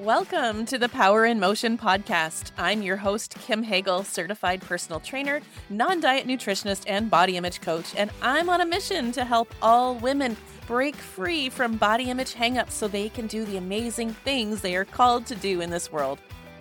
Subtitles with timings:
[0.00, 2.50] Welcome to the Power in Motion podcast.
[2.58, 5.40] I'm your host, Kim Hagle, certified personal trainer,
[5.70, 7.94] non diet nutritionist, and body image coach.
[7.96, 10.36] And I'm on a mission to help all women
[10.66, 14.84] break free from body image hangups so they can do the amazing things they are
[14.84, 16.18] called to do in this world.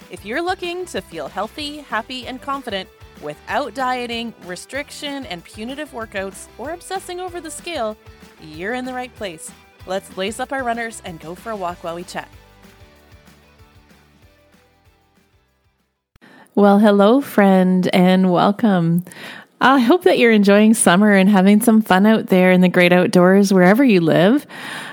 [0.10, 2.88] If you're looking to feel healthy, happy, and confident
[3.22, 7.98] without dieting, restriction, and punitive workouts, or obsessing over the scale,
[8.42, 9.52] you're in the right place.
[9.86, 12.30] Let's lace up our runners and go for a walk while we chat.
[16.58, 19.04] Well, hello, friend, and welcome.
[19.60, 22.94] I hope that you're enjoying summer and having some fun out there in the great
[22.94, 24.48] outdoors wherever you live.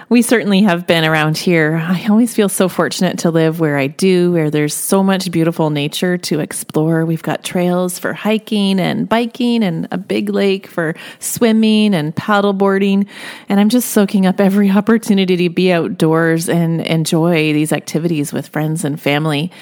[0.09, 1.77] We certainly have been around here.
[1.77, 5.71] I always feel so fortunate to live where I do, where there's so much beautiful
[5.71, 7.07] nature to explore.
[7.07, 13.07] We've got trails for hiking and biking, and a big lake for swimming and paddleboarding.
[13.49, 18.49] And I'm just soaking up every opportunity to be outdoors and enjoy these activities with
[18.49, 19.52] friends and family.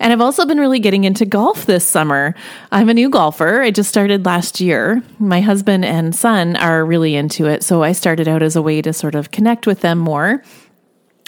[0.00, 2.34] And I've also been really getting into golf this summer.
[2.70, 3.62] I'm a new golfer.
[3.62, 5.02] I just started last year.
[5.18, 7.62] My husband and son are really into it.
[7.64, 10.42] So I started out as a way to sort of connect with them more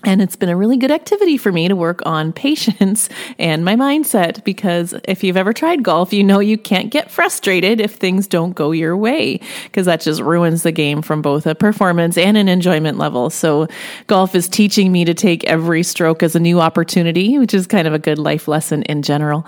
[0.05, 3.77] and it's been a really good activity for me to work on patience and my
[3.77, 8.27] mindset because if you've ever tried golf, you know you can't get frustrated if things
[8.27, 12.37] don't go your way because that just ruins the game from both a performance and
[12.37, 13.31] an enjoyment level.
[13.31, 13.67] So,
[14.07, 17.87] golf is teaching me to take every stroke as a new opportunity, which is kind
[17.87, 19.47] of a good life lesson in general.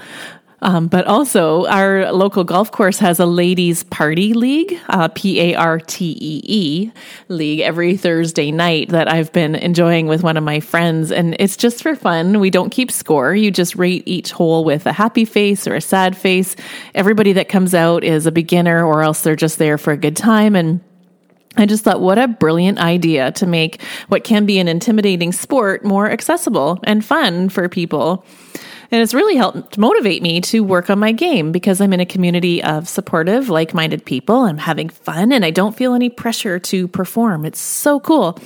[0.62, 5.54] Um, but also, our local golf course has a ladies' party league, uh, P A
[5.56, 6.92] R T E E
[7.28, 11.10] league, every Thursday night that I've been enjoying with one of my friends.
[11.10, 12.38] And it's just for fun.
[12.38, 13.34] We don't keep score.
[13.34, 16.54] You just rate each hole with a happy face or a sad face.
[16.94, 20.16] Everybody that comes out is a beginner, or else they're just there for a good
[20.16, 20.54] time.
[20.54, 20.80] And
[21.56, 25.84] I just thought, what a brilliant idea to make what can be an intimidating sport
[25.84, 28.24] more accessible and fun for people.
[28.92, 32.06] And it's really helped motivate me to work on my game because I'm in a
[32.06, 34.42] community of supportive, like minded people.
[34.42, 37.46] I'm having fun and I don't feel any pressure to perform.
[37.46, 38.38] It's so cool.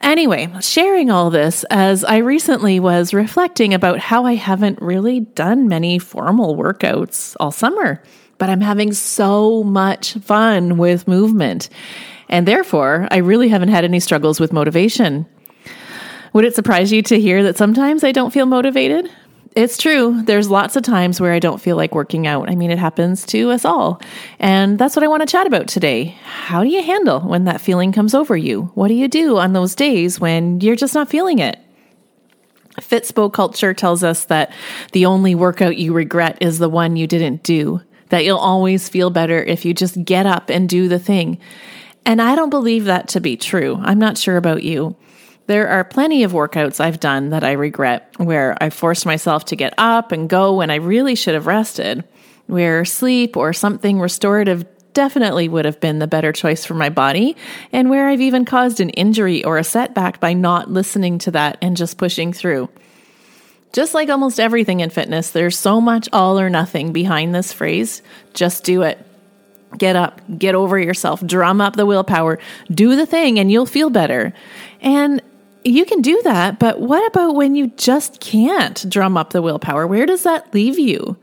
[0.00, 5.68] Anyway, sharing all this as I recently was reflecting about how I haven't really done
[5.68, 8.02] many formal workouts all summer,
[8.38, 11.68] but I'm having so much fun with movement.
[12.28, 15.24] And therefore, I really haven't had any struggles with motivation.
[16.32, 19.08] Would it surprise you to hear that sometimes I don't feel motivated?
[19.54, 20.22] It's true.
[20.22, 22.48] There's lots of times where I don't feel like working out.
[22.48, 24.00] I mean, it happens to us all.
[24.38, 26.16] And that's what I want to chat about today.
[26.24, 28.70] How do you handle when that feeling comes over you?
[28.74, 31.58] What do you do on those days when you're just not feeling it?
[32.80, 34.52] Fitspo culture tells us that
[34.92, 39.10] the only workout you regret is the one you didn't do, that you'll always feel
[39.10, 41.38] better if you just get up and do the thing.
[42.06, 43.78] And I don't believe that to be true.
[43.82, 44.96] I'm not sure about you.
[45.46, 49.56] There are plenty of workouts I've done that I regret where I forced myself to
[49.56, 52.04] get up and go when I really should have rested,
[52.46, 54.64] where sleep or something restorative
[54.94, 57.36] definitely would have been the better choice for my body,
[57.72, 61.58] and where I've even caused an injury or a setback by not listening to that
[61.60, 62.68] and just pushing through.
[63.72, 68.02] Just like almost everything in fitness, there's so much all or nothing behind this phrase
[68.34, 69.04] just do it.
[69.78, 72.38] Get up, get over yourself, drum up the willpower,
[72.70, 74.34] do the thing, and you'll feel better.
[74.82, 75.22] And
[75.64, 79.86] you can do that, but what about when you just can't drum up the willpower?
[79.86, 81.16] Where does that leave you?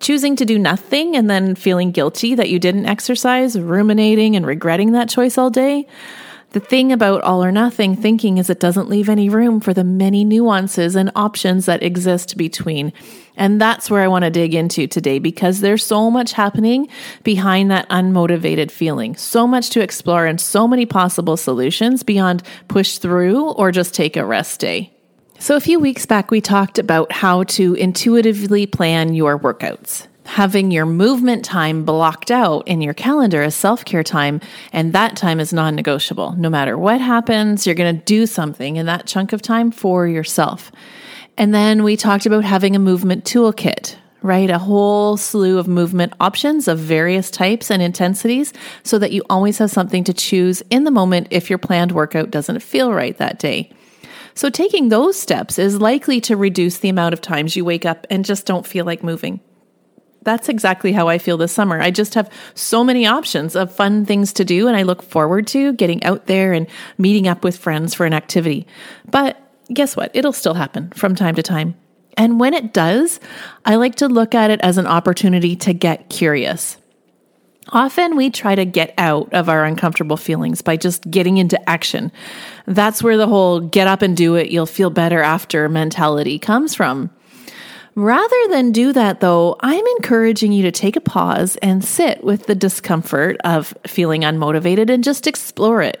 [0.00, 4.92] Choosing to do nothing and then feeling guilty that you didn't exercise, ruminating and regretting
[4.92, 5.86] that choice all day?
[6.52, 9.84] The thing about all or nothing thinking is it doesn't leave any room for the
[9.84, 12.94] many nuances and options that exist between.
[13.36, 16.88] And that's where I want to dig into today because there's so much happening
[17.22, 19.14] behind that unmotivated feeling.
[19.14, 24.16] So much to explore and so many possible solutions beyond push through or just take
[24.16, 24.90] a rest day.
[25.38, 30.70] So, a few weeks back, we talked about how to intuitively plan your workouts having
[30.70, 34.40] your movement time blocked out in your calendar as self care time,
[34.72, 36.32] and that time is non negotiable.
[36.32, 40.06] No matter what happens, you're going to do something in that chunk of time for
[40.06, 40.70] yourself.
[41.36, 44.50] And then we talked about having a movement toolkit, right?
[44.50, 48.52] A whole slew of movement options of various types and intensities
[48.82, 52.30] so that you always have something to choose in the moment if your planned workout
[52.30, 53.72] doesn't feel right that day.
[54.34, 58.06] So, taking those steps is likely to reduce the amount of times you wake up
[58.10, 59.40] and just don't feel like moving
[60.28, 61.80] that's exactly how I feel this summer.
[61.80, 65.46] I just have so many options of fun things to do, and I look forward
[65.48, 66.66] to getting out there and
[66.98, 68.66] meeting up with friends for an activity.
[69.10, 69.40] But
[69.72, 70.10] guess what?
[70.12, 71.76] It'll still happen from time to time.
[72.18, 73.20] And when it does,
[73.64, 76.76] I like to look at it as an opportunity to get curious.
[77.70, 82.12] Often we try to get out of our uncomfortable feelings by just getting into action.
[82.66, 86.74] That's where the whole get up and do it, you'll feel better after mentality comes
[86.74, 87.08] from.
[87.98, 92.46] Rather than do that, though, I'm encouraging you to take a pause and sit with
[92.46, 96.00] the discomfort of feeling unmotivated and just explore it.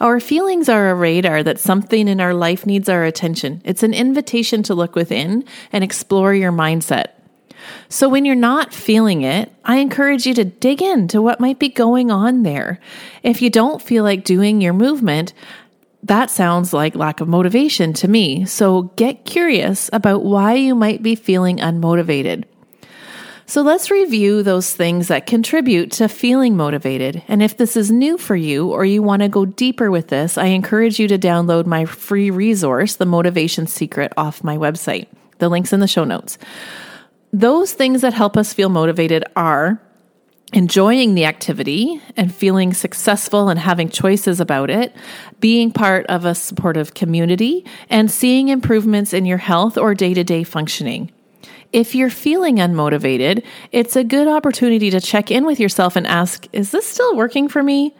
[0.00, 3.60] Our feelings are a radar that something in our life needs our attention.
[3.66, 5.44] It's an invitation to look within
[5.74, 7.08] and explore your mindset.
[7.90, 11.68] So when you're not feeling it, I encourage you to dig into what might be
[11.68, 12.80] going on there.
[13.22, 15.34] If you don't feel like doing your movement,
[16.06, 18.44] that sounds like lack of motivation to me.
[18.44, 22.44] So get curious about why you might be feeling unmotivated.
[23.48, 27.22] So let's review those things that contribute to feeling motivated.
[27.28, 30.36] And if this is new for you or you want to go deeper with this,
[30.36, 35.06] I encourage you to download my free resource, The Motivation Secret, off my website.
[35.38, 36.38] The link's in the show notes.
[37.32, 39.80] Those things that help us feel motivated are
[40.56, 44.90] enjoying the activity and feeling successful and having choices about it,
[45.38, 50.24] being part of a supportive community, and seeing improvements in your health or day to
[50.24, 51.12] day functioning.
[51.74, 56.46] If you're feeling unmotivated, it's a good opportunity to check in with yourself and ask,
[56.54, 57.94] is this still working for me?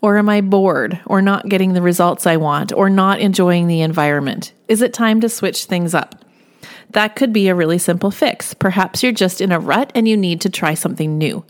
[0.00, 3.82] Or am I bored or not getting the results I want or not enjoying the
[3.82, 4.54] environment?
[4.66, 6.24] Is it time to switch things up?
[6.88, 8.54] That could be a really simple fix.
[8.54, 11.44] Perhaps you're just in a rut and you need to try something new.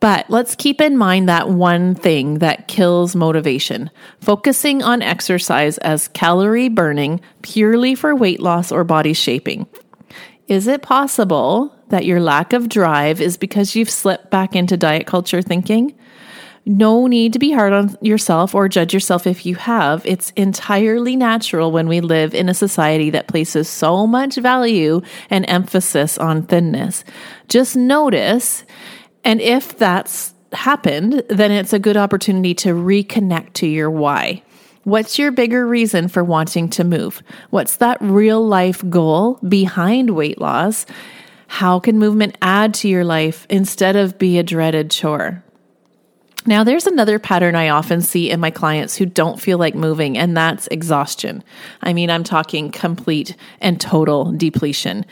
[0.00, 6.08] But let's keep in mind that one thing that kills motivation focusing on exercise as
[6.08, 9.66] calorie burning purely for weight loss or body shaping.
[10.46, 15.06] Is it possible that your lack of drive is because you've slipped back into diet
[15.06, 15.94] culture thinking?
[16.66, 20.04] No need to be hard on yourself or judge yourself if you have.
[20.06, 25.44] It's entirely natural when we live in a society that places so much value and
[25.46, 27.04] emphasis on thinness.
[27.48, 28.64] Just notice,
[29.24, 34.42] and if that's happened, then it's a good opportunity to reconnect to your why.
[34.84, 37.22] What's your bigger reason for wanting to move?
[37.50, 40.84] What's that real life goal behind weight loss?
[41.46, 45.42] How can movement add to your life instead of be a dreaded chore?
[46.46, 50.18] Now, there's another pattern I often see in my clients who don't feel like moving,
[50.18, 51.42] and that's exhaustion.
[51.80, 55.06] I mean, I'm talking complete and total depletion.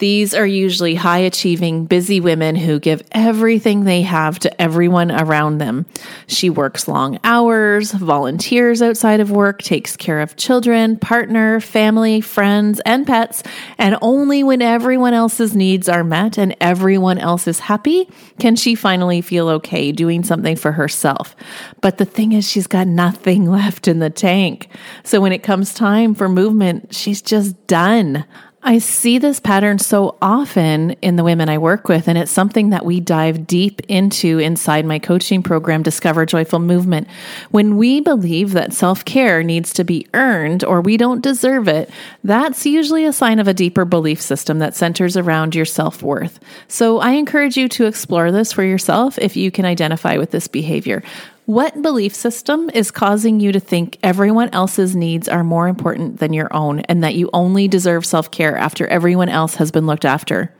[0.00, 5.58] These are usually high achieving, busy women who give everything they have to everyone around
[5.58, 5.84] them.
[6.26, 12.80] She works long hours, volunteers outside of work, takes care of children, partner, family, friends,
[12.86, 13.42] and pets,
[13.76, 18.08] and only when everyone else's needs are met and everyone else is happy
[18.38, 21.36] can she finally feel okay doing something for herself.
[21.82, 24.68] But the thing is, she's got nothing left in the tank.
[25.04, 28.24] So when it comes time for movement, she's just done.
[28.62, 32.70] I see this pattern so often in the women I work with, and it's something
[32.70, 37.08] that we dive deep into inside my coaching program, Discover Joyful Movement.
[37.50, 41.88] When we believe that self care needs to be earned or we don't deserve it,
[42.22, 46.38] that's usually a sign of a deeper belief system that centers around your self worth.
[46.68, 50.48] So I encourage you to explore this for yourself if you can identify with this
[50.48, 51.02] behavior.
[51.46, 56.32] What belief system is causing you to think everyone else's needs are more important than
[56.32, 60.04] your own and that you only deserve self care after everyone else has been looked
[60.04, 60.54] after?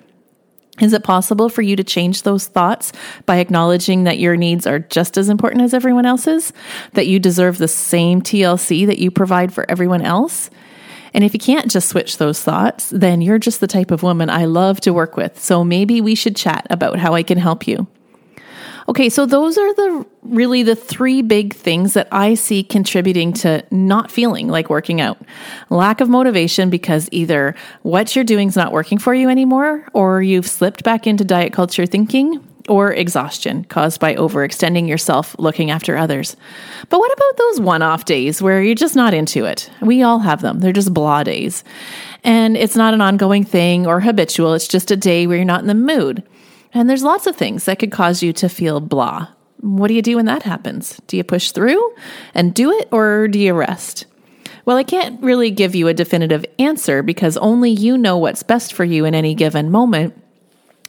[0.81, 2.93] Is it possible for you to change those thoughts
[3.27, 6.53] by acknowledging that your needs are just as important as everyone else's?
[6.95, 10.51] That you deserve the same TLC that you provide for everyone else?
[11.13, 14.31] And if you can't just switch those thoughts, then you're just the type of woman
[14.31, 15.41] I love to work with.
[15.41, 17.87] So maybe we should chat about how I can help you.
[18.89, 23.65] Okay, so those are the really the three big things that I see contributing to
[23.71, 25.19] not feeling like working out.
[25.71, 30.23] Lack of motivation because either what you're doing is not working for you anymore or
[30.23, 35.97] you've slipped back into diet culture thinking or exhaustion caused by overextending yourself looking after
[35.97, 36.37] others.
[36.89, 39.71] But what about those one off days where you're just not into it?
[39.81, 40.61] We all have them.
[40.61, 41.65] They're just blah days.
[42.23, 44.55] And it's not an ongoing thing or habitual.
[44.55, 46.23] It's just a day where you're not in the mood.
[46.73, 49.29] And there's lots of things that could cause you to feel blah.
[49.61, 51.01] What do you do when that happens?
[51.07, 51.95] Do you push through
[52.35, 54.07] and do it, or do you rest?
[54.65, 58.73] Well, I can't really give you a definitive answer because only you know what's best
[58.73, 60.15] for you in any given moment.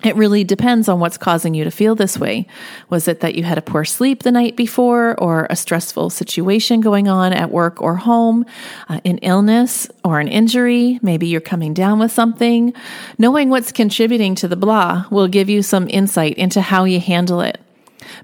[0.04, 2.48] It really depends on what's causing you to feel this way.
[2.90, 6.82] Was it that you had a poor sleep the night before, or a stressful situation
[6.82, 8.46] going on at work or home,
[8.90, 11.00] uh, an illness or an injury?
[11.04, 12.74] Maybe you're coming down with something.
[13.20, 17.42] Knowing what's contributing to the blah will give you some insight into how you handle
[17.42, 17.60] it.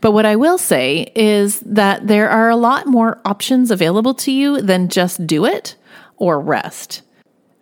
[0.02, 4.32] But what I will say is that there are a lot more options available to
[4.32, 5.76] you than just do it
[6.18, 7.04] or rest.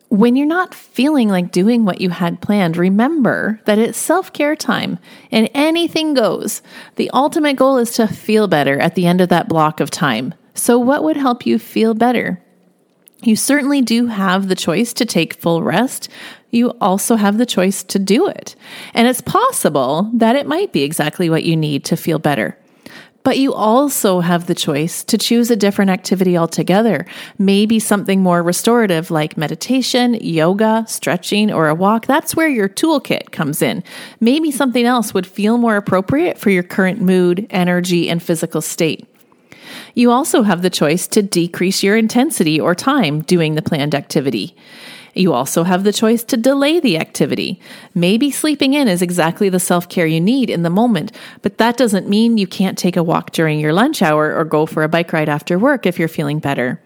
[0.09, 4.55] When you're not feeling like doing what you had planned, remember that it's self care
[4.55, 4.99] time
[5.31, 6.61] and anything goes.
[6.95, 10.33] The ultimate goal is to feel better at the end of that block of time.
[10.53, 12.41] So, what would help you feel better?
[13.23, 16.09] You certainly do have the choice to take full rest.
[16.51, 18.55] You also have the choice to do it.
[18.93, 22.57] And it's possible that it might be exactly what you need to feel better.
[23.25, 27.07] But you also have the choice to choose a different activity altogether.
[27.39, 32.05] Maybe something more restorative like meditation, yoga, stretching, or a walk.
[32.05, 33.83] That's where your toolkit comes in.
[34.19, 39.07] Maybe something else would feel more appropriate for your current mood, energy, and physical state.
[39.95, 44.55] You also have the choice to decrease your intensity or time doing the planned activity.
[45.15, 47.59] You also have the choice to delay the activity.
[47.93, 51.77] Maybe sleeping in is exactly the self care you need in the moment, but that
[51.77, 54.89] doesn't mean you can't take a walk during your lunch hour or go for a
[54.89, 56.81] bike ride after work if you're feeling better.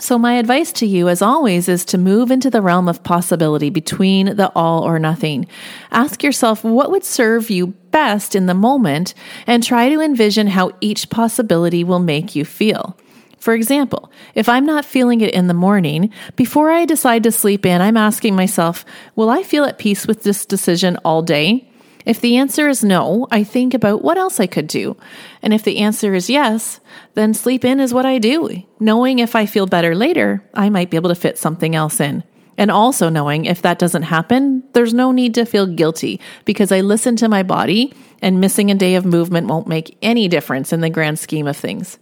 [0.00, 3.70] So, my advice to you, as always, is to move into the realm of possibility
[3.70, 5.46] between the all or nothing.
[5.92, 9.14] Ask yourself what would serve you best in the moment
[9.46, 12.96] and try to envision how each possibility will make you feel.
[13.44, 17.66] For example, if I'm not feeling it in the morning, before I decide to sleep
[17.66, 18.86] in, I'm asking myself,
[19.16, 21.70] will I feel at peace with this decision all day?
[22.06, 24.96] If the answer is no, I think about what else I could do.
[25.42, 26.80] And if the answer is yes,
[27.12, 30.88] then sleep in is what I do, knowing if I feel better later, I might
[30.88, 32.24] be able to fit something else in.
[32.56, 36.80] And also knowing if that doesn't happen, there's no need to feel guilty because I
[36.80, 40.80] listen to my body and missing a day of movement won't make any difference in
[40.80, 41.98] the grand scheme of things.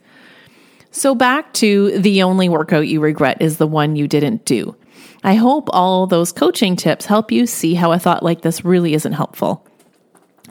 [0.93, 4.77] So, back to the only workout you regret is the one you didn't do.
[5.25, 8.93] I hope all those coaching tips help you see how a thought like this really
[8.93, 9.67] isn't helpful.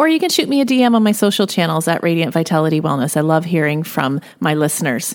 [0.00, 3.18] Or you can shoot me a DM on my social channels at Radiant Vitality Wellness.
[3.18, 5.14] I love hearing from my listeners.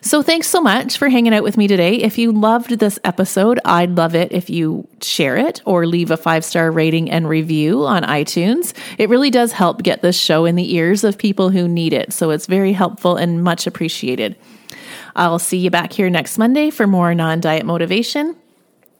[0.00, 1.96] So thanks so much for hanging out with me today.
[1.96, 6.16] If you loved this episode, I'd love it if you share it or leave a
[6.16, 8.72] five star rating and review on iTunes.
[8.96, 12.14] It really does help get this show in the ears of people who need it.
[12.14, 14.34] So it's very helpful and much appreciated.
[15.14, 18.34] I'll see you back here next Monday for more non diet motivation.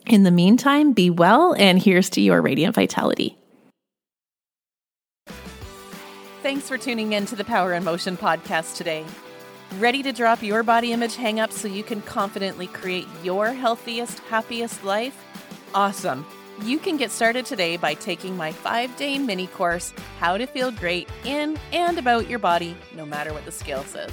[0.05, 3.39] In the meantime, be well, and here's to your radiant vitality.
[6.43, 9.05] Thanks for tuning in to the Power in Motion podcast today.
[9.79, 14.83] Ready to drop your body image hangups so you can confidently create your healthiest, happiest
[14.83, 15.17] life?
[15.73, 16.27] Awesome.
[16.65, 20.73] You can get started today by taking my five day mini course, How to Feel
[20.73, 24.11] Great in and About Your Body, no matter what the scale says.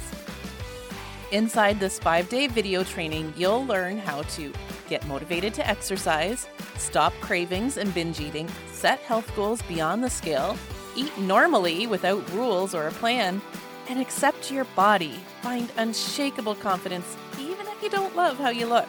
[1.32, 4.52] Inside this five day video training, you'll learn how to
[4.88, 6.46] get motivated to exercise,
[6.78, 10.56] stop cravings and binge eating, set health goals beyond the scale,
[10.96, 13.40] eat normally without rules or a plan,
[13.88, 15.20] and accept your body.
[15.42, 18.88] Find unshakable confidence even if you don't love how you look.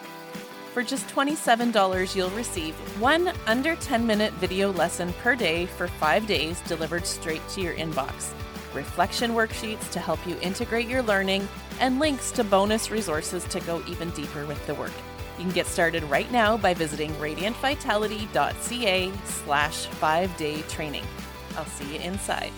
[0.72, 6.26] For just $27, you'll receive one under 10 minute video lesson per day for five
[6.26, 8.32] days delivered straight to your inbox
[8.74, 11.46] reflection worksheets to help you integrate your learning,
[11.80, 14.92] and links to bonus resources to go even deeper with the work.
[15.38, 21.04] You can get started right now by visiting radiantvitality.ca slash five day training.
[21.56, 22.52] I'll see you inside.